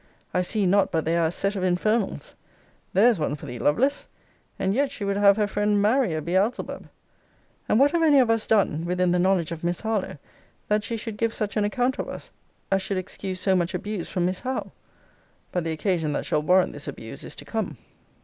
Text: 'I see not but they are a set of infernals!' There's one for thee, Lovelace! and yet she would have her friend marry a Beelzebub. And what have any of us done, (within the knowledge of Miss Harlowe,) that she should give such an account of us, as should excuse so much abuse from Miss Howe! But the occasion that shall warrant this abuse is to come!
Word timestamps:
'I 0.33 0.41
see 0.41 0.65
not 0.65 0.89
but 0.89 1.05
they 1.05 1.15
are 1.15 1.27
a 1.27 1.31
set 1.31 1.55
of 1.55 1.61
infernals!' 1.63 2.33
There's 2.91 3.19
one 3.19 3.35
for 3.35 3.45
thee, 3.45 3.59
Lovelace! 3.59 4.07
and 4.57 4.73
yet 4.73 4.89
she 4.89 5.05
would 5.05 5.15
have 5.17 5.37
her 5.37 5.45
friend 5.45 5.79
marry 5.79 6.15
a 6.15 6.23
Beelzebub. 6.23 6.89
And 7.69 7.79
what 7.79 7.91
have 7.91 8.01
any 8.01 8.17
of 8.19 8.31
us 8.31 8.47
done, 8.47 8.83
(within 8.85 9.11
the 9.11 9.19
knowledge 9.19 9.51
of 9.51 9.63
Miss 9.63 9.81
Harlowe,) 9.81 10.17
that 10.69 10.83
she 10.83 10.97
should 10.97 11.17
give 11.17 11.35
such 11.35 11.55
an 11.55 11.65
account 11.65 11.99
of 11.99 12.09
us, 12.09 12.31
as 12.71 12.81
should 12.81 12.97
excuse 12.97 13.39
so 13.39 13.55
much 13.55 13.75
abuse 13.75 14.09
from 14.09 14.25
Miss 14.25 14.39
Howe! 14.39 14.71
But 15.51 15.65
the 15.65 15.71
occasion 15.71 16.13
that 16.13 16.25
shall 16.25 16.41
warrant 16.41 16.73
this 16.73 16.87
abuse 16.87 17.23
is 17.23 17.35
to 17.35 17.45
come! 17.45 17.77